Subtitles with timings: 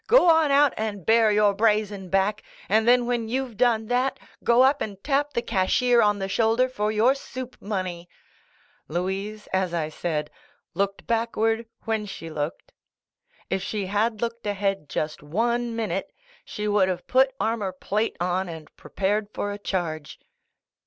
[0.07, 4.63] "Go on out and bare your brazen back— and then when you've done that, go
[4.63, 8.09] up and tap the cashier on the shoulder for your soup money!"
[8.87, 10.31] Louise, as I said,
[10.73, 12.71] looked backward when she looked.
[13.51, 16.11] If she had looked ahead just one minute,
[16.43, 20.19] she would have put armor plate on and prepared for a charge.